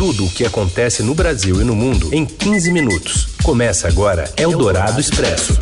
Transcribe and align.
Tudo 0.00 0.24
o 0.24 0.30
que 0.30 0.46
acontece 0.46 1.02
no 1.02 1.14
Brasil 1.14 1.60
e 1.60 1.64
no 1.64 1.76
mundo 1.76 2.08
em 2.10 2.24
15 2.24 2.72
minutos. 2.72 3.36
Começa 3.44 3.86
agora 3.86 4.32
Eldorado 4.34 4.98
Expresso. 4.98 5.60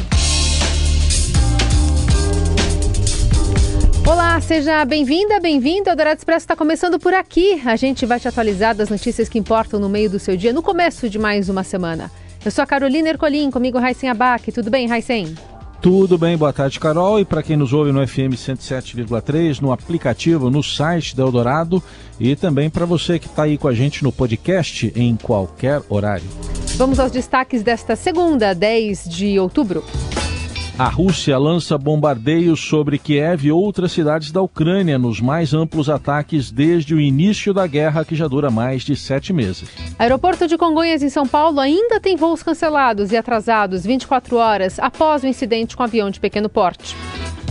Olá, 4.07 4.41
seja 4.41 4.85
bem-vinda, 4.85 5.41
bem-vindo. 5.41 5.91
Eldorado 5.91 6.19
Expresso 6.19 6.45
está 6.45 6.55
começando 6.55 7.01
por 7.01 7.13
aqui. 7.15 7.61
A 7.65 7.75
gente 7.75 8.07
vai 8.07 8.21
te 8.21 8.29
atualizar 8.29 8.77
das 8.77 8.89
notícias 8.89 9.29
que 9.29 9.41
importam 9.41 9.81
no 9.81 9.89
meio 9.89 10.09
do 10.09 10.21
seu 10.21 10.37
dia, 10.37 10.53
no 10.53 10.63
começo 10.63 11.11
de 11.11 11.19
mais 11.19 11.49
uma 11.49 11.65
semana. 11.65 12.09
Eu 12.45 12.53
sou 12.53 12.63
a 12.63 12.67
Carolina 12.67 13.09
Ercolim, 13.09 13.51
comigo 13.51 13.77
Raicen 13.77 14.09
Abac. 14.09 14.53
Tudo 14.53 14.71
bem, 14.71 14.87
Raicen? 14.87 15.35
Tudo 15.81 16.19
bem, 16.19 16.37
boa 16.37 16.53
tarde, 16.53 16.81
Carol. 16.81 17.21
E 17.21 17.25
para 17.25 17.43
quem 17.43 17.57
nos 17.57 17.73
ouve 17.73 17.93
no 17.93 18.07
FM 18.07 18.35
107,3, 18.35 19.61
no 19.61 19.73
aplicativo, 19.73 20.51
no 20.51 20.63
site 20.63 21.15
da 21.15 21.23
Eldorado 21.23 21.83
e 22.19 22.35
também 22.35 22.69
para 22.69 22.85
você 22.85 23.19
que 23.19 23.27
está 23.27 23.45
aí 23.45 23.57
com 23.57 23.69
a 23.69 23.75
gente 23.75 24.03
no 24.03 24.11
podcast 24.11 24.93
em 24.97 25.15
qualquer 25.17 25.81
horário. 25.89 26.27
Vamos 26.77 26.99
aos 26.99 27.13
destaques 27.13 27.63
desta 27.63 27.95
segunda, 27.95 28.55
10 28.55 29.09
de 29.09 29.39
outubro. 29.39 29.85
A 30.79 30.89
Rússia 30.89 31.37
lança 31.37 31.77
bombardeios 31.77 32.61
sobre 32.61 32.99
Kiev 32.99 33.45
e 33.45 33.51
outras 33.51 33.91
cidades 33.91 34.31
da 34.31 34.41
Ucrânia 34.41 34.97
nos 34.97 35.21
mais 35.21 35.53
amplos 35.53 35.91
ataques 35.91 36.53
desde 36.53 36.95
o 36.95 37.01
início 37.01 37.53
da 37.53 37.67
guerra, 37.67 38.05
que 38.05 38.15
já 38.15 38.29
dura 38.29 38.49
mais 38.49 38.85
de 38.85 38.95
sete 38.95 39.33
meses. 39.33 39.69
Aeroporto 39.99 40.47
de 40.47 40.57
Congonhas, 40.57 41.03
em 41.03 41.09
São 41.09 41.27
Paulo, 41.27 41.59
ainda 41.59 41.99
tem 41.99 42.15
voos 42.15 42.45
cancelados 42.45 43.11
e 43.11 43.17
atrasados 43.17 43.85
24 43.85 44.37
horas 44.37 44.79
após 44.79 45.25
o 45.25 45.27
incidente 45.27 45.77
com 45.77 45.83
avião 45.83 46.11
de 46.11 46.21
pequeno 46.21 46.49
porte. 46.49 46.95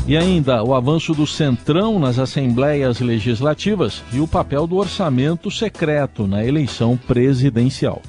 E 0.08 0.16
ainda 0.16 0.64
o 0.64 0.74
avanço 0.74 1.14
do 1.14 1.28
Centrão 1.28 2.00
nas 2.00 2.18
assembleias 2.18 3.02
legislativas 3.02 4.02
e 4.14 4.22
o 4.22 4.28
papel 4.28 4.66
do 4.66 4.78
orçamento 4.78 5.52
secreto 5.52 6.26
na 6.26 6.46
eleição 6.46 6.96
presidencial. 6.96 8.02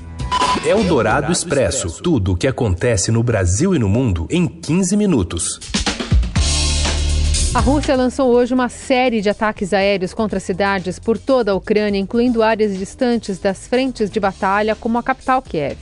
Eldorado 0.66 1.30
Expresso. 1.30 2.02
Tudo 2.02 2.32
o 2.32 2.36
que 2.36 2.46
acontece 2.46 3.12
no 3.12 3.22
Brasil 3.22 3.74
e 3.74 3.78
no 3.78 3.88
mundo 3.88 4.26
em 4.28 4.46
15 4.46 4.96
minutos. 4.96 5.60
A 7.54 7.60
Rússia 7.60 7.96
lançou 7.96 8.30
hoje 8.30 8.52
uma 8.52 8.68
série 8.68 9.20
de 9.20 9.30
ataques 9.30 9.72
aéreos 9.72 10.12
contra 10.12 10.40
cidades 10.40 10.98
por 10.98 11.16
toda 11.16 11.52
a 11.52 11.54
Ucrânia, 11.54 11.98
incluindo 11.98 12.42
áreas 12.42 12.76
distantes 12.76 13.38
das 13.38 13.66
frentes 13.66 14.10
de 14.10 14.18
batalha, 14.18 14.74
como 14.74 14.98
a 14.98 15.02
capital 15.02 15.40
Kiev. 15.40 15.78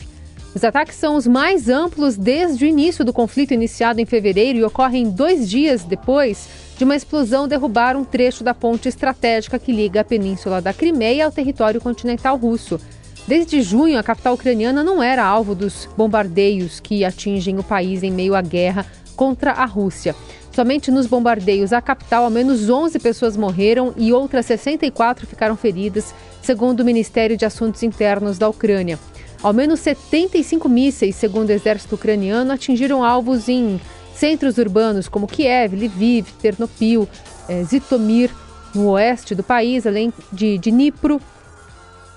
Os 0.54 0.62
ataques 0.62 0.96
são 0.96 1.16
os 1.16 1.26
mais 1.26 1.68
amplos 1.68 2.16
desde 2.16 2.64
o 2.64 2.68
início 2.68 3.04
do 3.04 3.12
conflito 3.12 3.52
iniciado 3.52 4.00
em 4.00 4.06
fevereiro 4.06 4.58
e 4.58 4.64
ocorrem 4.64 5.10
dois 5.10 5.48
dias 5.48 5.84
depois 5.84 6.48
de 6.78 6.84
uma 6.84 6.96
explosão 6.96 7.48
derrubar 7.48 7.96
um 7.96 8.04
trecho 8.04 8.44
da 8.44 8.54
ponte 8.54 8.88
estratégica 8.88 9.58
que 9.58 9.72
liga 9.72 10.02
a 10.02 10.04
península 10.04 10.60
da 10.60 10.72
Crimeia 10.72 11.26
ao 11.26 11.32
território 11.32 11.80
continental 11.80 12.36
russo. 12.36 12.78
Desde 13.26 13.60
junho, 13.60 13.98
a 13.98 14.04
capital 14.04 14.34
ucraniana 14.34 14.84
não 14.84 15.02
era 15.02 15.24
alvo 15.24 15.52
dos 15.52 15.88
bombardeios 15.96 16.78
que 16.78 17.04
atingem 17.04 17.58
o 17.58 17.62
país 17.62 18.04
em 18.04 18.12
meio 18.12 18.36
à 18.36 18.40
guerra 18.40 18.86
contra 19.16 19.50
a 19.50 19.64
Rússia. 19.64 20.14
Somente 20.52 20.92
nos 20.92 21.06
bombardeios 21.06 21.72
à 21.72 21.82
capital, 21.82 22.24
ao 22.24 22.30
menos 22.30 22.70
11 22.70 23.00
pessoas 23.00 23.36
morreram 23.36 23.92
e 23.96 24.12
outras 24.12 24.46
64 24.46 25.26
ficaram 25.26 25.56
feridas, 25.56 26.14
segundo 26.40 26.80
o 26.80 26.84
Ministério 26.84 27.36
de 27.36 27.44
Assuntos 27.44 27.82
Internos 27.82 28.38
da 28.38 28.48
Ucrânia. 28.48 28.96
Ao 29.42 29.52
menos 29.52 29.80
75 29.80 30.68
mísseis, 30.68 31.16
segundo 31.16 31.48
o 31.48 31.52
exército 31.52 31.96
ucraniano, 31.96 32.52
atingiram 32.52 33.04
alvos 33.04 33.48
em 33.48 33.80
centros 34.14 34.56
urbanos 34.56 35.08
como 35.08 35.26
Kiev, 35.26 35.74
Lviv, 35.74 36.28
Ternopil, 36.40 37.08
eh, 37.48 37.64
Zitomir, 37.64 38.30
no 38.74 38.90
oeste 38.90 39.34
do 39.34 39.42
país, 39.42 39.86
além 39.86 40.12
de 40.32 40.58
Dnipro, 40.58 41.20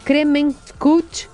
Kremenskut, 0.03 1.29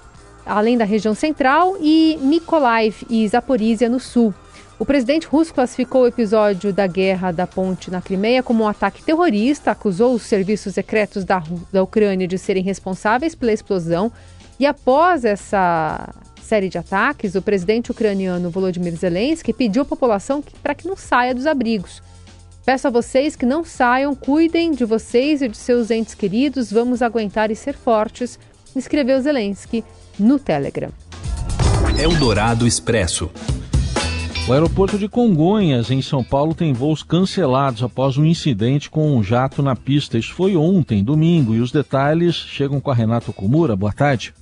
além 0.46 0.78
da 0.78 0.86
região 0.86 1.16
central, 1.16 1.76
e 1.80 2.18
Mykolaiv 2.22 3.06
e 3.10 3.28
Zaporizhia 3.28 3.90
no 3.90 4.00
sul. 4.00 4.34
O 4.78 4.86
presidente 4.86 5.26
russo 5.26 5.54
classificou 5.54 6.02
o 6.02 6.08
episódio 6.08 6.74
da 6.74 6.86
guerra 6.86 7.32
da 7.32 7.48
ponte 7.48 7.90
na 7.90 8.02
Crimeia 8.02 8.44
como 8.44 8.66
um 8.66 8.68
ataque 8.68 9.02
terrorista, 9.02 9.72
acusou 9.72 10.14
os 10.14 10.24
serviços 10.24 10.74
secretos 10.74 11.24
da, 11.24 11.42
da 11.72 11.82
Ucrânia 11.82 12.28
de 12.28 12.38
serem 12.38 12.62
responsáveis 12.62 13.34
pela 13.34 13.54
explosão. 13.54 14.12
E 14.60 14.66
após 14.66 15.24
essa 15.24 16.14
série 16.42 16.68
de 16.68 16.78
ataques, 16.78 17.36
o 17.36 17.42
presidente 17.42 17.90
ucraniano 17.90 18.50
Volodymyr 18.50 18.96
Zelensky 18.98 19.54
pediu 19.54 19.84
à 19.84 19.86
população 19.86 20.44
para 20.62 20.76
que 20.76 20.88
não 20.88 20.98
saia 20.98 21.34
dos 21.34 21.48
abrigos. 21.48 22.04
Peço 22.66 22.88
a 22.88 22.92
vocês 22.92 23.36
que 23.36 23.46
não 23.46 23.64
saiam, 23.64 24.14
cuidem 24.14 24.72
de 24.72 24.84
vocês 24.84 25.42
e 25.42 25.48
de 25.48 25.56
seus 25.56 25.90
entes 25.90 26.16
queridos, 26.16 26.72
vamos 26.72 27.02
aguentar 27.02 27.50
e 27.50 27.56
ser 27.56 27.76
fortes, 27.76 28.40
escreveu 28.76 29.20
Zelensky 29.22 29.84
no 30.20 30.40
Telegram. 30.40 30.90
Eldorado 31.98 32.68
Expresso. 32.68 33.30
O 34.48 34.54
aeroporto 34.54 35.00
de 35.00 35.10
Congonhas, 35.10 35.90
em 35.90 36.04
São 36.04 36.24
Paulo, 36.24 36.54
tem 36.54 36.72
voos 36.72 37.02
cancelados 37.02 37.82
após 37.82 38.16
um 38.16 38.24
incidente 38.24 38.92
com 38.92 39.18
um 39.18 39.24
jato 39.24 39.64
na 39.64 39.76
pista. 39.76 40.20
Isso 40.20 40.34
foi 40.36 40.56
ontem, 40.56 41.04
domingo, 41.04 41.56
e 41.56 41.60
os 41.60 41.72
detalhes 41.72 42.36
chegam 42.36 42.80
com 42.80 42.92
a 42.92 42.94
Renato 42.94 43.34
Kumura. 43.34 43.76
Boa 43.76 43.92
tarde. 43.92 44.34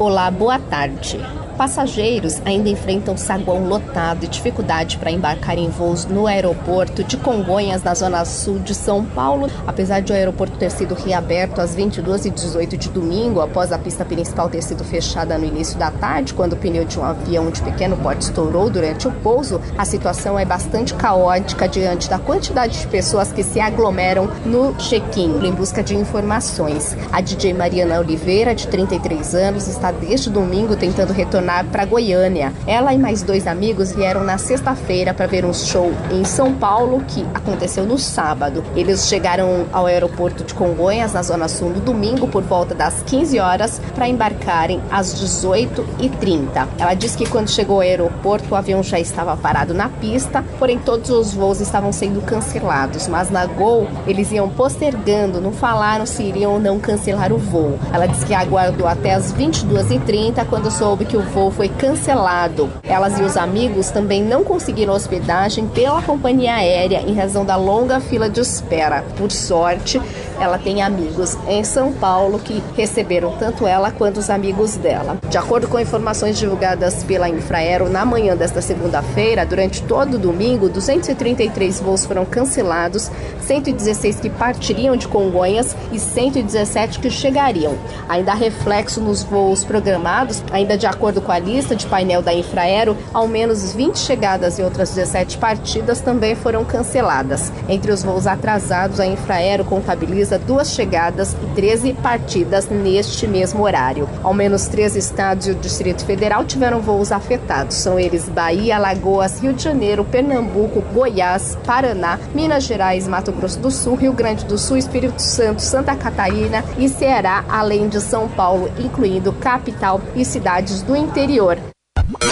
Olá, 0.00 0.30
boa 0.30 0.58
tarde. 0.58 1.20
Passageiros 1.56 2.40
ainda 2.46 2.70
enfrentam 2.70 3.14
saguão 3.14 3.68
lotado 3.68 4.24
e 4.24 4.26
dificuldade 4.26 4.96
para 4.96 5.10
embarcar 5.10 5.58
em 5.58 5.68
voos 5.68 6.06
no 6.06 6.26
aeroporto 6.26 7.04
de 7.04 7.18
Congonhas, 7.18 7.82
na 7.82 7.94
zona 7.94 8.24
sul 8.24 8.58
de 8.58 8.74
São 8.74 9.04
Paulo. 9.04 9.50
Apesar 9.66 10.00
de 10.00 10.10
o 10.10 10.14
aeroporto 10.14 10.56
ter 10.56 10.70
sido 10.70 10.94
reaberto 10.94 11.60
às 11.60 11.76
22h18 11.76 12.76
de 12.76 12.88
domingo, 12.88 13.40
após 13.42 13.70
a 13.70 13.78
pista 13.78 14.02
principal 14.02 14.48
ter 14.48 14.62
sido 14.62 14.82
fechada 14.82 15.36
no 15.36 15.44
início 15.44 15.78
da 15.78 15.90
tarde, 15.90 16.32
quando 16.32 16.54
o 16.54 16.56
pneu 16.56 16.86
de 16.86 16.98
um 16.98 17.04
avião 17.04 17.50
de 17.50 17.60
pequeno 17.60 17.96
porte 17.98 18.22
estourou 18.22 18.70
durante 18.70 19.06
o 19.06 19.12
pouso, 19.12 19.60
a 19.76 19.84
situação 19.84 20.38
é 20.38 20.44
bastante 20.44 20.94
caótica 20.94 21.68
diante 21.68 22.08
da 22.08 22.18
quantidade 22.18 22.80
de 22.80 22.86
pessoas 22.86 23.30
que 23.30 23.44
se 23.44 23.60
aglomeram 23.60 24.28
no 24.46 24.74
check-in 24.76 25.46
em 25.46 25.52
busca 25.52 25.82
de 25.82 25.94
informações. 25.94 26.96
A 27.12 27.20
DJ 27.20 27.52
Mariana 27.52 28.00
Oliveira, 28.00 28.54
de 28.54 28.66
33 28.66 29.34
anos, 29.34 29.68
está 29.82 29.90
desde 29.90 30.30
domingo 30.30 30.76
tentando 30.76 31.12
retornar 31.12 31.66
para 31.66 31.84
Goiânia. 31.84 32.52
Ela 32.68 32.94
e 32.94 32.98
mais 32.98 33.24
dois 33.24 33.48
amigos 33.48 33.90
vieram 33.90 34.22
na 34.22 34.38
sexta-feira 34.38 35.12
para 35.12 35.26
ver 35.26 35.44
um 35.44 35.52
show 35.52 35.92
em 36.12 36.24
São 36.24 36.54
Paulo 36.54 37.02
que 37.08 37.26
aconteceu 37.34 37.84
no 37.84 37.98
sábado. 37.98 38.62
Eles 38.76 39.08
chegaram 39.08 39.66
ao 39.72 39.86
aeroporto 39.86 40.44
de 40.44 40.54
Congonhas, 40.54 41.14
na 41.14 41.22
zona 41.24 41.48
sul, 41.48 41.70
no 41.70 41.80
domingo 41.80 42.28
por 42.28 42.44
volta 42.44 42.76
das 42.76 43.02
15 43.02 43.40
horas 43.40 43.80
para 43.92 44.06
embarcarem 44.06 44.80
às 44.88 45.12
18h30. 45.20 46.68
Ela 46.78 46.94
disse 46.94 47.18
que 47.18 47.28
quando 47.28 47.50
chegou 47.50 47.76
ao 47.76 47.80
aeroporto 47.80 48.54
o 48.54 48.56
avião 48.56 48.84
já 48.84 49.00
estava 49.00 49.36
parado 49.36 49.74
na 49.74 49.88
pista, 49.88 50.44
porém 50.60 50.78
todos 50.78 51.10
os 51.10 51.34
voos 51.34 51.60
estavam 51.60 51.90
sendo 51.90 52.22
cancelados, 52.22 53.08
mas 53.08 53.30
na 53.30 53.46
Gol 53.46 53.88
eles 54.06 54.30
iam 54.30 54.48
postergando, 54.48 55.40
não 55.40 55.52
falaram 55.52 56.06
se 56.06 56.22
iriam 56.22 56.52
ou 56.52 56.60
não 56.60 56.78
cancelar 56.78 57.32
o 57.32 57.38
voo. 57.38 57.76
Ela 57.92 58.06
disse 58.06 58.24
que 58.24 58.34
aguardou 58.34 58.86
até 58.86 59.14
as 59.14 59.32
22 59.32 59.71
22h30 59.72 60.46
quando 60.48 60.70
soube 60.70 61.04
que 61.04 61.16
o 61.16 61.22
voo 61.22 61.50
foi 61.50 61.68
cancelado. 61.68 62.70
Elas 62.82 63.18
e 63.18 63.22
os 63.22 63.36
amigos 63.36 63.90
também 63.90 64.22
não 64.22 64.44
conseguiram 64.44 64.92
hospedagem 64.92 65.66
pela 65.66 66.02
companhia 66.02 66.54
aérea 66.54 67.00
em 67.00 67.14
razão 67.14 67.44
da 67.44 67.56
longa 67.56 67.98
fila 68.00 68.28
de 68.28 68.40
espera. 68.40 69.02
Por 69.16 69.30
sorte, 69.30 70.00
ela 70.40 70.58
tem 70.58 70.82
amigos 70.82 71.36
em 71.48 71.64
São 71.64 71.92
Paulo 71.92 72.38
que 72.38 72.62
receberam 72.76 73.36
tanto 73.38 73.66
ela 73.66 73.90
quanto 73.90 74.18
os 74.18 74.30
amigos 74.30 74.76
dela. 74.76 75.18
De 75.28 75.38
acordo 75.38 75.68
com 75.68 75.78
informações 75.78 76.38
divulgadas 76.38 77.02
pela 77.04 77.28
Infraero 77.28 77.88
na 77.88 78.04
manhã 78.04 78.36
desta 78.36 78.60
segunda-feira, 78.60 79.44
durante 79.46 79.82
todo 79.82 80.14
o 80.14 80.18
domingo, 80.18 80.68
233 80.68 81.80
voos 81.80 82.04
foram 82.04 82.24
cancelados, 82.24 83.10
116 83.40 84.20
que 84.20 84.30
partiriam 84.30 84.96
de 84.96 85.08
Congonhas 85.08 85.76
e 85.92 85.98
117 85.98 86.98
que 86.98 87.10
chegariam. 87.10 87.76
Ainda 88.08 88.32
há 88.32 88.34
reflexo 88.34 89.00
nos 89.00 89.22
voos 89.22 89.64
programados, 89.64 90.42
ainda 90.50 90.76
de 90.76 90.86
acordo 90.86 91.20
com 91.20 91.32
a 91.32 91.38
lista 91.38 91.76
de 91.76 91.86
painel 91.86 92.22
da 92.22 92.32
Infraero, 92.32 92.96
ao 93.12 93.28
menos 93.28 93.72
20 93.74 93.98
chegadas 93.98 94.58
e 94.58 94.62
outras 94.62 94.90
17 94.90 95.38
partidas 95.38 96.00
também 96.00 96.34
foram 96.34 96.64
canceladas. 96.64 97.52
Entre 97.68 97.92
os 97.92 98.02
voos 98.02 98.26
atrasados, 98.26 99.00
a 99.00 99.06
Infraero 99.06 99.64
contabiliza 99.64 100.21
duas 100.30 100.72
chegadas 100.72 101.34
e 101.42 101.54
13 101.54 101.92
partidas 101.94 102.68
neste 102.68 103.26
mesmo 103.26 103.62
horário. 103.62 104.08
Ao 104.22 104.32
menos 104.32 104.68
três 104.68 104.96
estados 104.96 105.46
e 105.46 105.50
o 105.50 105.54
Distrito 105.54 106.04
Federal 106.04 106.44
tiveram 106.44 106.80
voos 106.80 107.12
afetados. 107.12 107.76
São 107.76 107.98
eles 107.98 108.28
Bahia, 108.28 108.76
Alagoas, 108.76 109.40
Rio 109.40 109.52
de 109.52 109.62
Janeiro, 109.62 110.04
Pernambuco, 110.04 110.82
Goiás, 110.92 111.56
Paraná, 111.66 112.18
Minas 112.34 112.64
Gerais, 112.64 113.06
Mato 113.06 113.32
Grosso 113.32 113.58
do 113.58 113.70
Sul, 113.70 113.96
Rio 113.96 114.12
Grande 114.12 114.44
do 114.44 114.58
Sul, 114.58 114.76
Espírito 114.76 115.20
Santo, 115.20 115.62
Santa 115.62 115.94
Catarina 115.94 116.64
e 116.78 116.88
Ceará, 116.88 117.44
além 117.48 117.88
de 117.88 118.00
São 118.00 118.28
Paulo, 118.28 118.70
incluindo 118.78 119.32
capital 119.32 120.00
e 120.14 120.24
cidades 120.24 120.82
do 120.82 120.96
interior. 120.96 121.58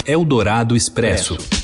Eldorado 0.05 0.75
Expresso. 0.75 1.60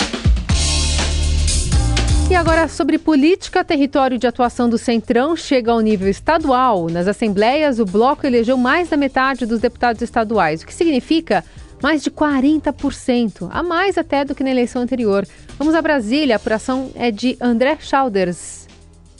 E 2.29 2.35
agora 2.35 2.67
sobre 2.67 2.97
política, 2.97 3.63
território 3.63 4.17
de 4.17 4.27
atuação 4.27 4.67
do 4.67 4.77
Centrão 4.77 5.33
chega 5.37 5.71
ao 5.71 5.79
nível 5.79 6.09
estadual. 6.09 6.89
Nas 6.89 7.07
assembleias, 7.07 7.79
o 7.79 7.85
bloco 7.85 8.27
elegeu 8.27 8.57
mais 8.57 8.89
da 8.89 8.97
metade 8.97 9.45
dos 9.45 9.61
deputados 9.61 10.01
estaduais, 10.01 10.61
o 10.61 10.65
que 10.65 10.73
significa 10.73 11.41
mais 11.81 12.03
de 12.03 12.11
40%, 12.11 13.47
a 13.49 13.63
mais 13.63 13.97
até 13.97 14.25
do 14.25 14.35
que 14.35 14.43
na 14.43 14.51
eleição 14.51 14.81
anterior. 14.81 15.25
Vamos 15.57 15.73
a 15.73 15.81
Brasília, 15.81 16.35
a 16.35 16.37
apuração 16.37 16.91
é 16.95 17.11
de 17.11 17.37
André 17.39 17.77
Schauders. 17.79 18.67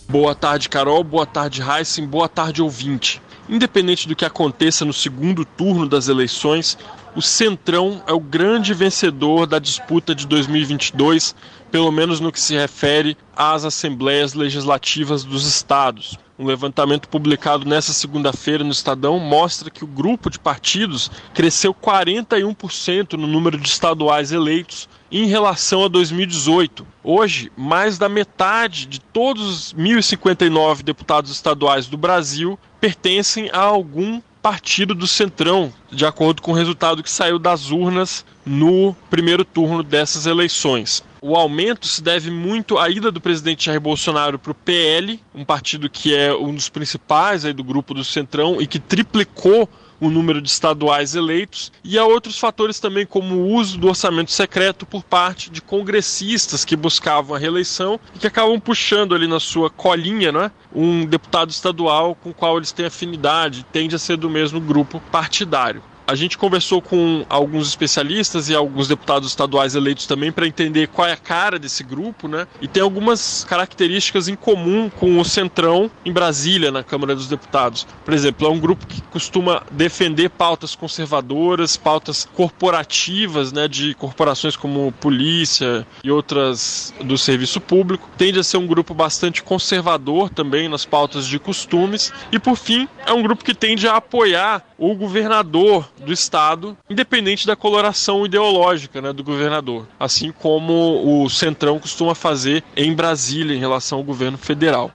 Boa 0.09 0.35
tarde, 0.35 0.67
Carol. 0.67 1.01
Boa 1.01 1.25
tarde, 1.25 1.61
Heisen. 1.61 2.05
Boa 2.05 2.27
tarde, 2.27 2.61
ouvinte. 2.61 3.21
Independente 3.49 4.09
do 4.09 4.15
que 4.15 4.25
aconteça 4.25 4.83
no 4.83 4.91
segundo 4.91 5.45
turno 5.45 5.87
das 5.87 6.09
eleições, 6.09 6.77
o 7.15 7.21
Centrão 7.21 8.03
é 8.05 8.11
o 8.11 8.19
grande 8.19 8.73
vencedor 8.73 9.47
da 9.47 9.57
disputa 9.57 10.13
de 10.13 10.27
2022, 10.27 11.33
pelo 11.71 11.89
menos 11.89 12.19
no 12.19 12.31
que 12.31 12.41
se 12.41 12.55
refere 12.55 13.17
às 13.33 13.63
assembleias 13.63 14.33
legislativas 14.33 15.23
dos 15.23 15.47
estados. 15.47 16.19
Um 16.37 16.45
levantamento 16.45 17.07
publicado 17.07 17.65
nesta 17.65 17.93
segunda-feira 17.93 18.63
no 18.63 18.71
Estadão 18.71 19.17
mostra 19.17 19.71
que 19.71 19.83
o 19.83 19.87
grupo 19.87 20.29
de 20.29 20.37
partidos 20.37 21.09
cresceu 21.33 21.73
41% 21.73 23.13
no 23.13 23.27
número 23.27 23.57
de 23.57 23.69
estaduais 23.69 24.33
eleitos 24.33 24.89
em 25.11 25.25
relação 25.25 25.83
a 25.83 25.87
2018. 25.87 26.85
Hoje, 27.03 27.51
mais 27.55 27.97
da 27.97 28.09
metade 28.09 28.85
de 28.85 28.99
todos 28.99 29.47
os 29.47 29.73
1.059 29.73 30.83
deputados 30.83 31.31
estaduais 31.31 31.87
do 31.87 31.97
Brasil 31.97 32.59
pertencem 32.79 33.49
a 33.51 33.59
algum 33.59 34.21
partido 34.41 34.93
do 34.93 35.07
Centrão, 35.07 35.73
de 35.91 36.05
acordo 36.05 36.41
com 36.41 36.51
o 36.51 36.55
resultado 36.55 37.03
que 37.03 37.11
saiu 37.11 37.37
das 37.37 37.69
urnas 37.69 38.25
no 38.45 38.95
primeiro 39.09 39.43
turno 39.43 39.83
dessas 39.83 40.25
eleições. 40.25 41.03
O 41.21 41.35
aumento 41.35 41.87
se 41.87 42.01
deve 42.01 42.29
muito 42.29 42.77
à 42.77 42.89
ida 42.89 43.11
do 43.11 43.19
presidente 43.19 43.65
Jair 43.65 43.81
Bolsonaro 43.81 44.37
para 44.37 44.51
o 44.51 44.55
PL, 44.55 45.19
um 45.33 45.43
partido 45.43 45.89
que 45.89 46.15
é 46.15 46.33
um 46.33 46.53
dos 46.53 46.69
principais 46.69 47.43
aí 47.43 47.53
do 47.53 47.63
grupo 47.63 47.93
do 47.93 48.03
Centrão 48.03 48.61
e 48.61 48.67
que 48.67 48.79
triplicou 48.79 49.67
o 49.99 50.09
número 50.09 50.41
de 50.41 50.49
estaduais 50.49 51.15
eleitos, 51.15 51.71
e 51.83 51.97
há 51.97 52.05
outros 52.05 52.37
fatores 52.37 52.79
também, 52.79 53.05
como 53.05 53.35
o 53.35 53.53
uso 53.53 53.77
do 53.77 53.87
orçamento 53.87 54.31
secreto 54.31 54.85
por 54.85 55.03
parte 55.03 55.49
de 55.49 55.61
congressistas 55.61 56.63
que 56.63 56.75
buscavam 56.75 57.35
a 57.35 57.39
reeleição 57.39 57.99
e 58.15 58.19
que 58.19 58.27
acabam 58.27 58.59
puxando 58.59 59.15
ali 59.15 59.27
na 59.27 59.39
sua 59.39 59.69
colinha 59.69 60.31
né, 60.31 60.51
um 60.73 61.05
deputado 61.05 61.49
estadual 61.49 62.15
com 62.15 62.29
o 62.29 62.33
qual 62.33 62.57
eles 62.57 62.71
têm 62.71 62.85
afinidade, 62.85 63.65
tende 63.71 63.95
a 63.95 63.99
ser 63.99 64.17
do 64.17 64.29
mesmo 64.29 64.59
grupo 64.59 65.01
partidário. 65.11 65.81
A 66.07 66.15
gente 66.15 66.37
conversou 66.37 66.81
com 66.81 67.25
alguns 67.27 67.67
especialistas 67.67 68.47
e 68.47 68.55
alguns 68.55 68.87
deputados 68.87 69.27
estaduais 69.27 69.75
eleitos 69.75 70.05
também 70.05 70.31
para 70.31 70.47
entender 70.47 70.87
qual 70.87 71.05
é 71.05 71.11
a 71.11 71.17
cara 71.17 71.59
desse 71.59 71.83
grupo, 71.83 72.29
né? 72.29 72.47
E 72.61 72.67
tem 72.67 72.81
algumas 72.81 73.43
características 73.43 74.29
em 74.29 74.35
comum 74.35 74.89
com 74.89 75.19
o 75.19 75.25
Centrão 75.25 75.91
em 76.05 76.13
Brasília, 76.13 76.71
na 76.71 76.81
Câmara 76.81 77.13
dos 77.13 77.27
Deputados. 77.27 77.85
Por 78.05 78.13
exemplo, 78.13 78.47
é 78.47 78.49
um 78.49 78.57
grupo 78.57 78.87
que 78.87 79.01
costuma 79.01 79.63
defender 79.69 80.29
pautas 80.29 80.75
conservadoras, 80.75 81.75
pautas 81.75 82.25
corporativas, 82.33 83.51
né, 83.51 83.67
de 83.67 83.93
corporações 83.95 84.55
como 84.55 84.93
polícia 84.93 85.85
e 86.01 86.09
outras 86.09 86.93
do 87.03 87.17
serviço 87.17 87.59
público. 87.59 88.09
Tende 88.17 88.39
a 88.39 88.43
ser 88.43 88.55
um 88.55 88.65
grupo 88.65 88.93
bastante 88.93 89.43
conservador 89.43 90.29
também 90.29 90.69
nas 90.69 90.85
pautas 90.85 91.27
de 91.27 91.37
costumes. 91.37 92.13
E 92.31 92.39
por 92.39 92.55
fim, 92.55 92.87
é 93.05 93.11
um 93.11 93.21
grupo 93.21 93.43
que 93.43 93.53
tende 93.53 93.89
a 93.89 93.97
apoiar 93.97 94.63
o 94.77 94.95
governador 94.95 95.89
do 96.03 96.13
estado, 96.13 96.77
independente 96.89 97.45
da 97.45 97.55
coloração 97.55 98.25
ideológica 98.25 99.01
né, 99.01 99.13
do 99.13 99.23
governador, 99.23 99.87
assim 99.99 100.31
como 100.31 101.23
o 101.23 101.29
Centrão 101.29 101.79
costuma 101.79 102.15
fazer 102.15 102.63
em 102.75 102.93
Brasília 102.93 103.55
em 103.55 103.59
relação 103.59 103.97
ao 103.97 104.03
governo 104.03 104.37
federal. 104.37 104.91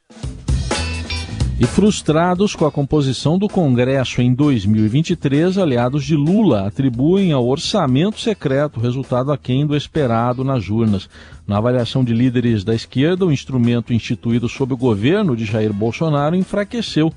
E 1.62 1.64
frustrados 1.64 2.56
com 2.56 2.66
a 2.66 2.72
composição 2.72 3.38
do 3.38 3.48
Congresso 3.48 4.20
em 4.20 4.34
2023, 4.34 5.58
aliados 5.58 6.04
de 6.04 6.16
Lula 6.16 6.66
atribuem 6.66 7.30
ao 7.30 7.46
orçamento 7.46 8.18
secreto 8.18 8.80
resultado 8.80 9.30
aquém 9.30 9.64
do 9.64 9.76
esperado 9.76 10.42
nas 10.42 10.68
urnas. 10.68 11.08
Na 11.46 11.58
avaliação 11.58 12.02
de 12.02 12.12
líderes 12.12 12.64
da 12.64 12.74
esquerda, 12.74 13.24
o 13.24 13.30
instrumento 13.30 13.92
instituído 13.92 14.48
sob 14.48 14.74
o 14.74 14.76
governo 14.76 15.36
de 15.36 15.44
Jair 15.44 15.72
Bolsonaro 15.72 16.34
enfraqueceu 16.34 17.12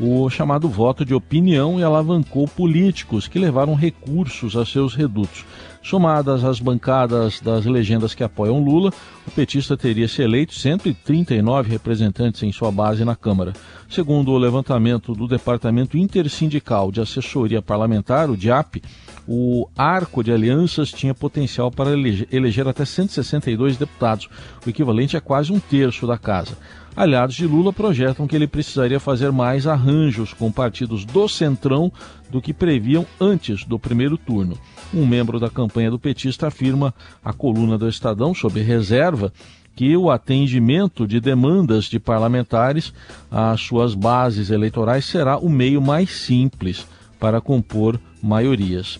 o 0.00 0.30
chamado 0.30 0.68
voto 0.68 1.04
de 1.04 1.14
opinião 1.14 1.78
e 1.78 1.82
alavancou 1.82 2.46
políticos 2.46 3.26
que 3.26 3.38
levaram 3.38 3.74
recursos 3.74 4.56
a 4.56 4.64
seus 4.64 4.94
redutos. 4.94 5.44
Somadas 5.88 6.44
as 6.44 6.60
bancadas 6.60 7.40
das 7.40 7.64
legendas 7.64 8.14
que 8.14 8.22
apoiam 8.22 8.62
Lula, 8.62 8.92
o 9.26 9.30
petista 9.30 9.74
teria 9.74 10.06
se 10.06 10.20
eleito 10.20 10.52
139 10.52 11.70
representantes 11.70 12.42
em 12.42 12.52
sua 12.52 12.70
base 12.70 13.06
na 13.06 13.16
Câmara. 13.16 13.54
Segundo 13.88 14.32
o 14.32 14.36
levantamento 14.36 15.14
do 15.14 15.26
Departamento 15.26 15.96
Intersindical 15.96 16.92
de 16.92 17.00
Assessoria 17.00 17.62
Parlamentar, 17.62 18.28
o 18.28 18.36
DIAP, 18.36 18.82
o 19.26 19.66
arco 19.78 20.22
de 20.22 20.30
alianças 20.30 20.90
tinha 20.92 21.14
potencial 21.14 21.70
para 21.70 21.92
eleger 22.30 22.68
até 22.68 22.84
162 22.84 23.78
deputados, 23.78 24.28
o 24.66 24.68
equivalente 24.68 25.16
a 25.16 25.22
quase 25.22 25.54
um 25.54 25.58
terço 25.58 26.06
da 26.06 26.18
casa. 26.18 26.54
Aliados 26.94 27.36
de 27.36 27.46
Lula 27.46 27.72
projetam 27.72 28.26
que 28.26 28.36
ele 28.36 28.46
precisaria 28.46 29.00
fazer 29.00 29.32
mais 29.32 29.66
arranjos 29.66 30.34
com 30.34 30.52
partidos 30.52 31.06
do 31.06 31.26
Centrão 31.28 31.90
do 32.28 32.42
que 32.42 32.52
previam 32.52 33.06
antes 33.18 33.64
do 33.64 33.78
primeiro 33.78 34.18
turno. 34.18 34.58
Um 34.92 35.06
membro 35.06 35.38
da 35.38 35.50
campanha 35.50 35.90
do 35.90 35.98
petista 35.98 36.46
afirma 36.46 36.94
à 37.22 37.32
coluna 37.32 37.76
do 37.76 37.88
Estadão, 37.88 38.34
sob 38.34 38.60
reserva, 38.60 39.32
que 39.76 39.96
o 39.96 40.10
atendimento 40.10 41.06
de 41.06 41.20
demandas 41.20 41.84
de 41.84 42.00
parlamentares 42.00 42.92
às 43.30 43.60
suas 43.60 43.94
bases 43.94 44.50
eleitorais 44.50 45.04
será 45.04 45.38
o 45.38 45.48
meio 45.48 45.80
mais 45.80 46.10
simples 46.10 46.86
para 47.20 47.40
compor 47.40 48.00
maiorias. 48.22 48.98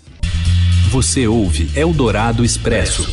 Você 0.90 1.26
ouve 1.26 1.70
Eldorado 1.78 2.44
Expresso. 2.44 3.06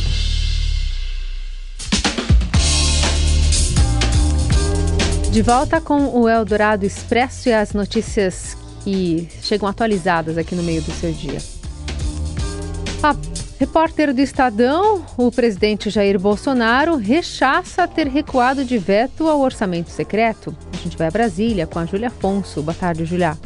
De 5.32 5.42
volta 5.42 5.80
com 5.80 6.18
o 6.18 6.28
Eldorado 6.28 6.86
Expresso 6.86 7.48
e 7.48 7.52
as 7.52 7.74
notícias 7.74 8.56
que 8.82 9.28
chegam 9.42 9.68
atualizadas 9.68 10.38
aqui 10.38 10.54
no 10.54 10.62
meio 10.62 10.80
do 10.80 10.92
seu 10.92 11.12
dia. 11.12 11.55
A 13.06 13.14
repórter 13.60 14.12
do 14.12 14.20
Estadão, 14.20 15.06
o 15.16 15.30
presidente 15.30 15.90
Jair 15.90 16.18
Bolsonaro, 16.18 16.96
rechaça 16.96 17.86
ter 17.86 18.08
recuado 18.08 18.64
de 18.64 18.78
veto 18.78 19.28
ao 19.28 19.40
orçamento 19.42 19.90
secreto. 19.90 20.52
A 20.72 20.76
gente 20.78 20.98
vai 20.98 21.06
a 21.06 21.10
Brasília 21.12 21.68
com 21.68 21.78
a 21.78 21.86
Júlia 21.86 22.08
Afonso. 22.08 22.64
Boa 22.64 22.74
tarde, 22.74 23.04
Júlia. 23.04 23.38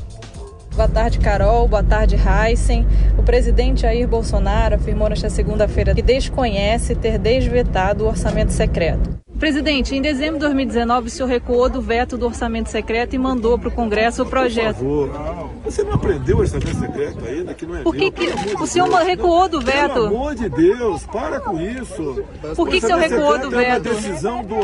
Boa 0.75 0.89
tarde, 0.89 1.19
Carol. 1.19 1.69
Boa 1.69 1.83
tarde, 1.83 2.17
Heisen. 2.17 2.87
O 3.19 3.23
presidente 3.23 3.83
Jair 3.83 4.09
Bolsonaro 4.09 4.77
afirmou 4.77 5.11
nesta 5.11 5.29
segunda-feira 5.29 5.95
que 5.95 6.01
desconhece 6.01 6.95
ter 6.95 7.19
desvetado 7.19 8.05
o 8.05 8.09
orçamento 8.09 8.53
secreto. 8.53 9.21
Presidente, 9.39 9.95
em 9.95 10.01
dezembro 10.01 10.37
de 10.37 10.41
2019 10.41 11.09
o 11.09 11.11
senhor 11.11 11.29
recuou 11.29 11.69
do 11.69 11.83
veto 11.83 12.17
do 12.17 12.25
orçamento 12.25 12.71
secreto 12.71 13.15
e 13.15 13.19
mandou 13.19 13.59
para 13.59 13.69
o 13.69 13.73
Congresso 13.73 14.23
o 14.23 14.27
projeto. 14.27 14.79
Por 14.79 15.11
favor, 15.11 15.50
você 15.65 15.83
não 15.83 15.95
aprendeu 15.95 16.37
o 16.37 16.41
orçamento 16.41 16.79
secreto 16.79 17.25
ainda, 17.25 17.55
que 17.55 17.67
não 17.67 17.77
é 17.77 17.83
Por 17.83 17.95
que, 17.95 18.11
que 18.11 18.27
o 18.61 18.67
senhor 18.67 18.89
Deus. 18.89 19.05
recuou 19.05 19.49
do 19.49 19.61
veto? 19.61 19.95
Pelo 19.95 20.07
amor 20.07 20.35
de 20.35 20.49
Deus, 20.49 21.05
para 21.07 21.41
com 21.41 21.61
isso. 21.61 22.25
Por 22.57 22.69
que, 22.69 22.81
que 22.81 22.85
o 22.85 22.89
senhor 22.89 23.01
recuou 23.01 23.39
do 23.39 23.51
veto? 23.51 23.89
É 23.89 23.93
uma 23.93 24.01
decisão 24.01 24.43
do, 24.43 24.57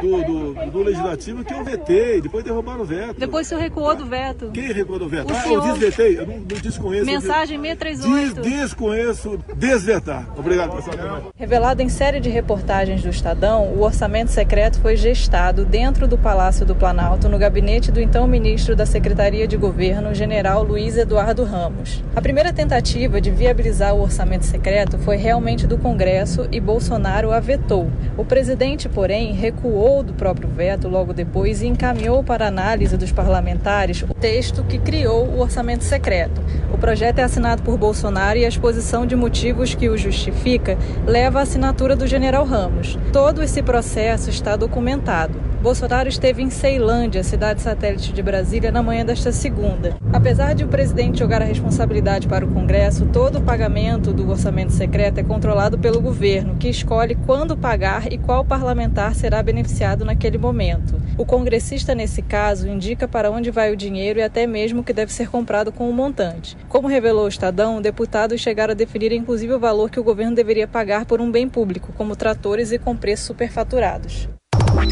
do, 0.00 0.24
do, 0.24 0.70
do, 0.70 0.82
Legislativo 0.82 1.44
que 1.44 1.54
eu 1.54 1.64
vetei, 1.64 2.20
depois 2.20 2.44
derrubaram 2.44 2.80
o 2.80 2.84
veto. 2.84 3.18
Depois 3.18 3.46
o 3.46 3.48
senhor 3.50 3.60
recuou 3.60 3.94
do 3.94 4.06
veto. 4.06 4.50
Quem 4.52 4.72
recuou 4.72 4.98
do 4.98 5.08
veto? 5.08 5.32
O 5.32 5.36
ah, 5.36 5.40
senhor... 5.40 5.66
eu 5.66 5.72
desvetei, 5.72 6.18
eu 6.18 6.26
não, 6.26 6.36
não 6.36 6.60
desconheço. 6.60 7.06
Mensagem 7.06 7.60
638. 7.60 8.40
Des, 8.40 8.60
desconheço, 8.60 9.38
desvetar. 9.54 10.28
Obrigado, 10.36 10.76
pessoal. 10.76 11.32
Revelado 11.36 11.82
em 11.82 11.88
série 11.88 12.20
de 12.20 12.28
reportagens 12.28 13.02
do 13.02 13.08
Estadão, 13.08 13.72
o 13.74 13.82
orçamento 13.82 14.10
orçamento 14.10 14.30
secreto 14.30 14.80
foi 14.80 14.96
gestado 14.96 15.64
dentro 15.64 16.08
do 16.08 16.18
Palácio 16.18 16.66
do 16.66 16.74
Planalto, 16.74 17.28
no 17.28 17.38
gabinete 17.38 17.92
do 17.92 18.00
então 18.00 18.26
ministro 18.26 18.74
da 18.74 18.84
Secretaria 18.84 19.46
de 19.46 19.56
Governo, 19.56 20.14
general 20.14 20.39
Luiz 20.48 20.96
Eduardo 20.96 21.44
Ramos. 21.44 22.02
A 22.16 22.20
primeira 22.22 22.50
tentativa 22.50 23.20
de 23.20 23.30
viabilizar 23.30 23.94
o 23.94 24.00
orçamento 24.00 24.46
secreto 24.46 24.96
foi 24.98 25.16
realmente 25.16 25.66
do 25.66 25.76
Congresso 25.76 26.48
e 26.50 26.58
Bolsonaro 26.58 27.30
a 27.30 27.38
vetou. 27.38 27.90
O 28.16 28.24
presidente, 28.24 28.88
porém, 28.88 29.34
recuou 29.34 30.02
do 30.02 30.14
próprio 30.14 30.48
veto 30.48 30.88
logo 30.88 31.12
depois 31.12 31.60
e 31.60 31.66
encaminhou 31.66 32.24
para 32.24 32.46
análise 32.46 32.96
dos 32.96 33.12
parlamentares 33.12 34.02
o 34.02 34.14
texto 34.14 34.64
que 34.64 34.78
criou 34.78 35.26
o 35.26 35.40
orçamento 35.40 35.84
secreto. 35.84 36.40
O 36.72 36.78
projeto 36.78 37.18
é 37.18 37.22
assinado 37.22 37.62
por 37.62 37.76
Bolsonaro 37.76 38.38
e 38.38 38.44
a 38.46 38.48
exposição 38.48 39.04
de 39.04 39.14
motivos 39.14 39.74
que 39.74 39.90
o 39.90 39.98
justifica 39.98 40.78
leva 41.06 41.40
à 41.40 41.42
assinatura 41.42 41.94
do 41.94 42.06
general 42.06 42.46
Ramos. 42.46 42.98
Todo 43.12 43.42
esse 43.42 43.62
processo 43.62 44.30
está 44.30 44.56
documentado. 44.56 45.50
Bolsonaro 45.60 46.08
esteve 46.08 46.42
em 46.42 46.48
Ceilândia, 46.48 47.22
cidade 47.22 47.60
satélite 47.60 48.14
de 48.14 48.22
Brasília, 48.22 48.72
na 48.72 48.82
manhã 48.82 49.04
desta 49.04 49.30
segunda. 49.30 49.94
Apesar 50.10 50.29
de 50.30 50.62
o 50.62 50.68
presidente 50.68 51.18
jogar 51.18 51.42
a 51.42 51.44
responsabilidade 51.44 52.28
para 52.28 52.44
o 52.44 52.52
Congresso, 52.52 53.04
todo 53.06 53.38
o 53.38 53.42
pagamento 53.42 54.12
do 54.12 54.30
orçamento 54.30 54.72
secreto 54.72 55.18
é 55.18 55.24
controlado 55.24 55.76
pelo 55.76 56.00
governo, 56.00 56.54
que 56.54 56.68
escolhe 56.68 57.16
quando 57.26 57.56
pagar 57.56 58.12
e 58.12 58.16
qual 58.16 58.44
parlamentar 58.44 59.16
será 59.16 59.42
beneficiado 59.42 60.04
naquele 60.04 60.38
momento. 60.38 61.02
O 61.18 61.26
congressista, 61.26 61.96
nesse 61.96 62.22
caso, 62.22 62.68
indica 62.68 63.08
para 63.08 63.28
onde 63.28 63.50
vai 63.50 63.72
o 63.72 63.76
dinheiro 63.76 64.20
e 64.20 64.22
até 64.22 64.46
mesmo 64.46 64.82
o 64.82 64.84
que 64.84 64.92
deve 64.92 65.12
ser 65.12 65.28
comprado 65.28 65.72
com 65.72 65.90
o 65.90 65.92
montante. 65.92 66.56
Como 66.68 66.86
revelou 66.86 67.24
o 67.24 67.28
Estadão, 67.28 67.82
deputados 67.82 68.40
chegaram 68.40 68.70
a 68.70 68.76
definir 68.76 69.10
inclusive 69.10 69.52
o 69.52 69.58
valor 69.58 69.90
que 69.90 69.98
o 69.98 70.04
governo 70.04 70.36
deveria 70.36 70.68
pagar 70.68 71.06
por 71.06 71.20
um 71.20 71.28
bem 71.28 71.48
público, 71.48 71.92
como 71.98 72.14
tratores 72.14 72.70
e 72.70 72.78
com 72.78 72.96
preços 72.96 73.26
superfaturados. 73.26 74.28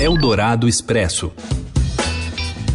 Eldorado 0.00 0.68
Expresso. 0.68 1.32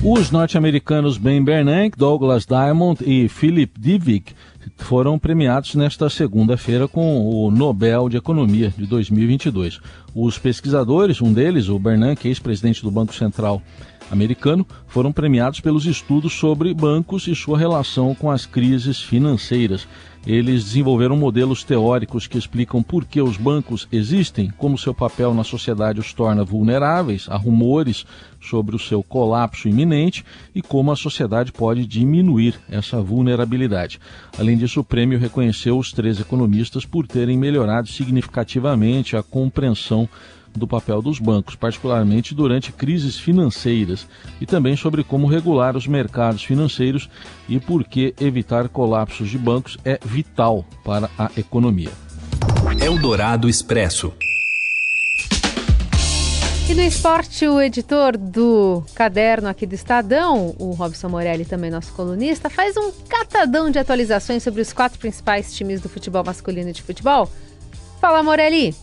Os 0.06 0.32
norte-americanos 0.32 1.18
Ben 1.18 1.42
Bernanke, 1.42 1.98
Douglas 1.98 2.46
Diamond 2.46 3.02
e 3.06 3.30
Philip 3.30 3.80
Divik 3.80 4.34
foram 4.76 5.18
premiados 5.18 5.76
nesta 5.76 6.10
segunda-feira 6.10 6.90
com 6.90 7.26
o 7.26 7.50
Nobel 7.50 8.10
de 8.10 8.18
Economia 8.18 8.74
de 8.78 8.86
2022. 8.86 9.80
Os 10.14 10.38
pesquisadores, 10.38 11.22
um 11.22 11.32
deles, 11.32 11.70
o 11.70 11.80
Bernanke, 11.80 12.28
ex-presidente 12.28 12.84
do 12.84 12.92
Banco 12.92 13.16
Central 13.16 13.62
americano, 14.12 14.66
foram 14.88 15.12
premiados 15.12 15.60
pelos 15.60 15.86
estudos 15.86 16.34
sobre 16.34 16.74
bancos 16.74 17.28
e 17.28 17.36
sua 17.36 17.58
relação 17.58 18.14
com 18.14 18.30
as 18.30 18.46
crises 18.46 19.02
financeiras. 19.02 19.88
Eles 20.26 20.64
desenvolveram 20.64 21.18
modelos 21.18 21.66
teóricos 21.66 22.28
que 22.28 22.38
explicam 22.38 22.82
por 22.82 23.04
que 23.04 23.22
os 23.22 23.36
bancos 23.36 23.88
existem, 23.92 24.50
como 24.58 24.78
seu 24.78 24.94
papel 24.94 25.34
na 25.34 25.44
sociedade 25.44 26.00
os 26.00 26.14
torna 26.14 26.46
vulneráveis 26.46 27.28
a 27.30 27.36
rumores 27.36 28.06
sobre 28.40 28.74
o 28.74 28.80
seu 28.80 29.04
colapso 29.04 29.68
iminente 29.68 30.24
e 30.56 30.62
como 30.62 30.92
a 30.92 30.96
sociedade 30.96 31.52
pode 31.52 31.86
diminuir 31.86 32.58
essa 32.70 33.02
vulnerabilidade. 33.02 34.00
Além 34.38 34.58
disso, 34.58 34.80
o 34.80 34.84
prêmio 34.84 35.20
reconheceu 35.20 35.78
os 35.78 35.92
três 35.92 36.20
economistas 36.22 36.86
por 36.86 37.06
terem 37.06 37.38
melhorado 37.38 37.90
significativamente 37.90 39.18
a 39.18 39.24
compreensão 39.24 40.08
do 40.56 40.68
papel 40.68 41.02
dos 41.02 41.20
bancos, 41.20 41.56
particularmente 41.56 42.34
durante 42.34 42.72
crises 42.72 43.18
financeiras, 43.18 44.08
e 44.40 44.46
também 44.46 44.76
sobre 44.76 45.04
como 45.04 45.28
regular 45.28 45.76
os 45.76 45.88
mercados 45.88 46.44
financeiros 46.44 47.10
e 47.48 47.60
por 47.60 47.84
que 47.84 48.14
evitar 48.20 48.70
colapsos 48.70 49.30
de 49.30 49.38
bancos 49.38 49.78
é 49.84 50.00
vital 50.04 50.66
para 50.84 51.10
a 51.18 51.30
economia. 51.38 51.92
Eldorado 52.80 53.50
Expresso. 53.50 54.14
E 56.70 56.74
no 56.74 56.82
esporte, 56.82 57.46
o 57.46 57.62
editor 57.62 58.18
do 58.18 58.84
caderno 58.96 59.50
aqui 59.50 59.66
do 59.66 59.76
Estadão, 59.76 60.56
o 60.58 60.72
Robson 60.72 61.10
Morelli, 61.10 61.44
também 61.44 61.70
nosso 61.70 61.92
colunista, 61.94 62.50
faz 62.50 62.78
um 62.78 62.90
catadão 63.08 63.70
de 63.70 63.80
atualizações 63.80 64.42
sobre 64.42 64.62
os 64.62 64.72
quatro 64.72 64.98
principais 64.98 65.54
times 65.54 65.82
do 65.82 65.90
futebol 65.90 66.24
masculino 66.24 66.70
e 66.70 66.74
de 66.74 66.82
futebol. 66.82 67.30
Fala, 68.00 68.24
Morelli! 68.24 68.74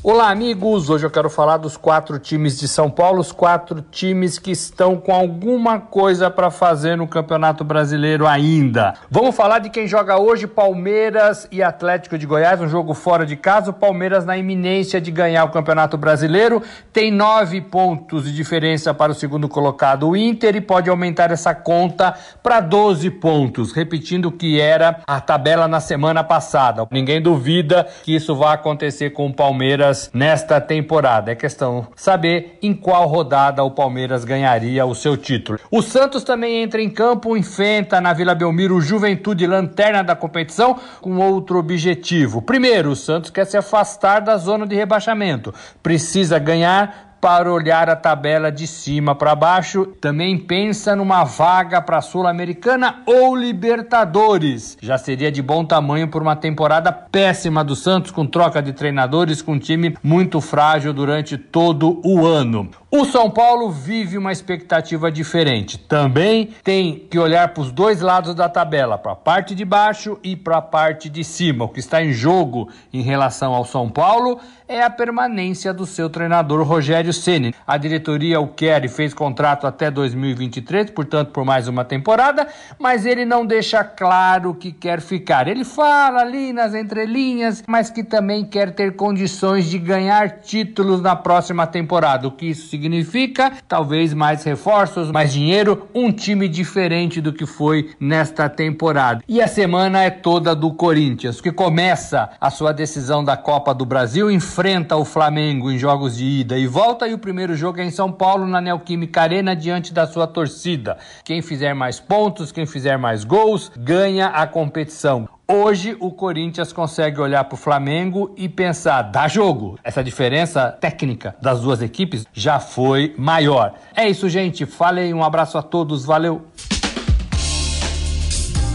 Olá, 0.00 0.30
amigos! 0.30 0.88
Hoje 0.88 1.04
eu 1.04 1.10
quero 1.10 1.28
falar 1.28 1.56
dos 1.56 1.76
quatro 1.76 2.20
times 2.20 2.56
de 2.56 2.68
São 2.68 2.88
Paulo, 2.88 3.18
os 3.18 3.32
quatro 3.32 3.82
times 3.82 4.38
que 4.38 4.52
estão 4.52 4.96
com 4.96 5.12
alguma 5.12 5.80
coisa 5.80 6.30
para 6.30 6.52
fazer 6.52 6.96
no 6.96 7.08
Campeonato 7.08 7.64
Brasileiro 7.64 8.24
ainda. 8.24 8.94
Vamos 9.10 9.34
falar 9.34 9.58
de 9.58 9.70
quem 9.70 9.88
joga 9.88 10.16
hoje, 10.16 10.46
Palmeiras 10.46 11.48
e 11.50 11.64
Atlético 11.64 12.16
de 12.16 12.26
Goiás, 12.26 12.60
um 12.60 12.68
jogo 12.68 12.94
fora 12.94 13.26
de 13.26 13.34
casa. 13.34 13.70
O 13.70 13.74
Palmeiras 13.74 14.24
na 14.24 14.38
iminência 14.38 15.00
de 15.00 15.10
ganhar 15.10 15.44
o 15.44 15.50
Campeonato 15.50 15.98
Brasileiro, 15.98 16.62
tem 16.92 17.10
nove 17.10 17.60
pontos 17.60 18.22
de 18.22 18.32
diferença 18.32 18.94
para 18.94 19.10
o 19.10 19.16
segundo 19.16 19.48
colocado, 19.48 20.08
o 20.08 20.16
Inter, 20.16 20.54
e 20.54 20.60
pode 20.60 20.88
aumentar 20.88 21.32
essa 21.32 21.56
conta 21.56 22.14
para 22.40 22.60
12 22.60 23.10
pontos, 23.10 23.72
repetindo 23.72 24.26
o 24.26 24.32
que 24.32 24.60
era 24.60 25.00
a 25.08 25.20
tabela 25.20 25.66
na 25.66 25.80
semana 25.80 26.22
passada. 26.22 26.86
Ninguém 26.92 27.20
duvida 27.20 27.84
que 28.04 28.14
isso 28.14 28.36
vai 28.36 28.54
acontecer 28.54 29.10
com 29.10 29.26
o 29.26 29.34
Palmeiras 29.34 29.87
Palmeiras 29.88 30.10
nesta 30.12 30.60
temporada. 30.60 31.32
É 31.32 31.34
questão 31.34 31.88
saber 31.96 32.58
em 32.62 32.74
qual 32.74 33.06
rodada 33.06 33.62
o 33.64 33.70
Palmeiras 33.70 34.24
ganharia 34.24 34.84
o 34.84 34.94
seu 34.94 35.16
título. 35.16 35.58
O 35.70 35.82
Santos 35.82 36.22
também 36.22 36.62
entra 36.62 36.80
em 36.80 36.90
campo, 36.90 37.36
enfrenta 37.36 38.00
na 38.00 38.12
Vila 38.12 38.34
Belmiro 38.34 38.76
o 38.76 38.80
Juventude 38.80 39.46
lanterna 39.46 40.02
da 40.02 40.14
competição 40.14 40.78
com 41.00 41.16
outro 41.18 41.58
objetivo. 41.58 42.42
Primeiro, 42.42 42.90
o 42.90 42.96
Santos 42.96 43.30
quer 43.30 43.46
se 43.46 43.56
afastar 43.56 44.20
da 44.20 44.36
zona 44.36 44.66
de 44.66 44.74
rebaixamento. 44.74 45.54
Precisa 45.82 46.38
ganhar 46.38 47.07
para 47.20 47.52
olhar 47.52 47.90
a 47.90 47.96
tabela 47.96 48.50
de 48.50 48.66
cima 48.66 49.14
para 49.14 49.34
baixo. 49.34 49.86
Também 50.00 50.38
pensa 50.38 50.94
numa 50.94 51.24
vaga 51.24 51.80
para 51.80 52.00
Sul-Americana 52.00 53.02
ou 53.06 53.34
Libertadores. 53.34 54.76
Já 54.80 54.96
seria 54.98 55.30
de 55.30 55.42
bom 55.42 55.64
tamanho 55.64 56.08
por 56.08 56.22
uma 56.22 56.36
temporada 56.36 56.92
péssima 56.92 57.64
do 57.64 57.74
Santos, 57.74 58.10
com 58.10 58.26
troca 58.26 58.62
de 58.62 58.72
treinadores, 58.72 59.42
com 59.42 59.52
um 59.52 59.58
time 59.58 59.96
muito 60.02 60.40
frágil 60.40 60.92
durante 60.92 61.36
todo 61.36 62.00
o 62.04 62.26
ano. 62.26 62.70
O 62.90 63.04
São 63.04 63.30
Paulo 63.30 63.70
vive 63.70 64.16
uma 64.16 64.32
expectativa 64.32 65.12
diferente. 65.12 65.76
Também 65.76 66.50
tem 66.64 67.06
que 67.10 67.18
olhar 67.18 67.48
para 67.48 67.60
os 67.60 67.70
dois 67.70 68.00
lados 68.00 68.34
da 68.34 68.48
tabela, 68.48 68.96
para 68.96 69.12
a 69.12 69.16
parte 69.16 69.54
de 69.54 69.62
baixo 69.62 70.18
e 70.22 70.34
para 70.34 70.56
a 70.56 70.62
parte 70.62 71.10
de 71.10 71.22
cima. 71.22 71.66
O 71.66 71.68
que 71.68 71.80
está 71.80 72.02
em 72.02 72.12
jogo 72.12 72.70
em 72.90 73.02
relação 73.02 73.52
ao 73.52 73.66
São 73.66 73.90
Paulo 73.90 74.40
é 74.66 74.82
a 74.82 74.88
permanência 74.88 75.74
do 75.74 75.84
seu 75.84 76.08
treinador 76.08 76.62
Rogério 76.62 77.07
Ceni. 77.12 77.54
A 77.66 77.76
diretoria 77.76 78.40
o 78.40 78.48
quer 78.48 78.84
e 78.84 78.88
fez 78.88 79.12
contrato 79.14 79.66
até 79.66 79.90
2023, 79.90 80.90
portanto 80.90 81.30
por 81.30 81.44
mais 81.44 81.68
uma 81.68 81.84
temporada, 81.84 82.46
mas 82.78 83.06
ele 83.06 83.24
não 83.24 83.44
deixa 83.44 83.84
claro 83.84 84.54
que 84.54 84.72
quer 84.72 85.00
ficar. 85.00 85.48
Ele 85.48 85.64
fala 85.64 86.20
ali 86.20 86.52
nas 86.52 86.74
entrelinhas, 86.74 87.62
mas 87.66 87.90
que 87.90 88.02
também 88.02 88.44
quer 88.44 88.72
ter 88.72 88.96
condições 88.96 89.68
de 89.68 89.78
ganhar 89.78 90.40
títulos 90.40 91.00
na 91.00 91.14
próxima 91.14 91.66
temporada. 91.66 92.26
O 92.26 92.32
que 92.32 92.46
isso 92.46 92.68
significa 92.68 93.52
talvez 93.68 94.14
mais 94.14 94.42
reforços, 94.44 95.10
mais 95.10 95.32
dinheiro, 95.32 95.88
um 95.94 96.10
time 96.10 96.48
diferente 96.48 97.20
do 97.20 97.32
que 97.32 97.46
foi 97.46 97.90
nesta 98.00 98.48
temporada. 98.48 99.22
E 99.28 99.40
a 99.40 99.46
semana 99.46 100.02
é 100.02 100.10
toda 100.10 100.54
do 100.54 100.72
Corinthians, 100.72 101.40
que 101.40 101.52
começa 101.52 102.30
a 102.40 102.50
sua 102.50 102.72
decisão 102.72 103.22
da 103.22 103.36
Copa 103.36 103.74
do 103.74 103.84
Brasil, 103.84 104.30
enfrenta 104.30 104.96
o 104.96 105.04
Flamengo 105.04 105.70
em 105.70 105.78
jogos 105.78 106.16
de 106.16 106.24
ida 106.24 106.58
e 106.58 106.66
volta, 106.66 106.97
e 107.06 107.14
o 107.14 107.18
primeiro 107.18 107.54
jogo 107.54 107.80
é 107.80 107.84
em 107.84 107.90
São 107.90 108.10
Paulo, 108.10 108.46
na 108.46 108.60
Neoquímica 108.60 109.20
Arena, 109.20 109.54
diante 109.54 109.92
da 109.92 110.06
sua 110.06 110.26
torcida. 110.26 110.96
Quem 111.22 111.42
fizer 111.42 111.74
mais 111.74 112.00
pontos, 112.00 112.50
quem 112.50 112.64
fizer 112.64 112.96
mais 112.96 113.24
gols, 113.24 113.70
ganha 113.76 114.28
a 114.28 114.46
competição. 114.46 115.28
Hoje 115.46 115.96
o 116.00 116.10
Corinthians 116.10 116.72
consegue 116.72 117.20
olhar 117.20 117.44
para 117.44 117.54
o 117.54 117.58
Flamengo 117.58 118.34
e 118.36 118.48
pensar, 118.48 119.02
dá 119.02 119.28
jogo. 119.28 119.78
Essa 119.82 120.02
diferença 120.02 120.70
técnica 120.72 121.36
das 121.40 121.60
duas 121.60 121.80
equipes 121.80 122.26
já 122.32 122.58
foi 122.58 123.14
maior. 123.16 123.74
É 123.94 124.08
isso, 124.08 124.28
gente. 124.28 124.66
Falei, 124.66 125.14
um 125.14 125.24
abraço 125.24 125.56
a 125.56 125.62
todos, 125.62 126.04
valeu. 126.04 126.46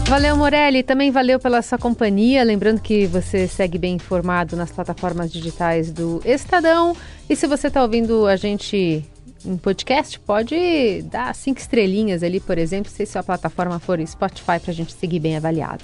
Valeu, 0.08 0.36
Morelli. 0.36 0.82
Também 0.82 1.10
valeu 1.10 1.40
pela 1.40 1.62
sua 1.62 1.78
companhia. 1.78 2.44
Lembrando 2.44 2.80
que 2.80 3.06
você 3.06 3.48
segue 3.48 3.78
bem 3.78 3.94
informado 3.94 4.54
nas 4.54 4.70
plataformas 4.70 5.32
digitais 5.32 5.90
do 5.90 6.20
Estadão. 6.24 6.96
E 7.28 7.34
se 7.34 7.46
você 7.46 7.68
está 7.68 7.82
ouvindo 7.82 8.26
a 8.26 8.36
gente 8.36 9.04
em 9.44 9.56
podcast, 9.56 10.18
pode 10.20 11.02
dar 11.10 11.34
cinco 11.34 11.60
estrelinhas 11.60 12.22
ali, 12.22 12.40
por 12.40 12.58
exemplo, 12.58 12.90
se 12.90 13.04
sua 13.04 13.22
plataforma 13.22 13.78
for 13.78 13.98
Spotify, 14.06 14.58
para 14.60 14.70
a 14.70 14.74
gente 14.74 14.92
seguir 14.94 15.20
bem 15.20 15.36
avaliado. 15.36 15.82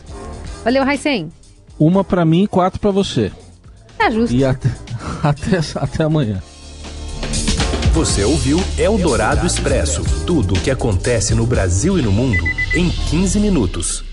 Valeu, 0.65 0.85
Raicen. 0.85 1.31
Uma 1.79 2.05
para 2.05 2.25
mim 2.25 2.45
e 2.45 2.47
quatro 2.47 2.79
para 2.79 2.91
você. 2.91 3.33
É 3.99 4.11
justo. 4.11 4.35
E 4.35 4.45
até, 4.45 4.69
até, 5.23 5.59
até 5.77 6.05
amanhã. 6.05 6.43
Você 7.93 8.23
ouviu 8.23 8.59
Eldorado 8.79 9.47
Expresso 9.47 10.05
tudo 10.25 10.55
o 10.55 10.61
que 10.61 10.71
acontece 10.71 11.35
no 11.35 11.45
Brasil 11.45 11.99
e 11.99 12.03
no 12.03 12.12
mundo 12.12 12.45
em 12.75 12.89
15 12.89 13.41
minutos. 13.41 14.10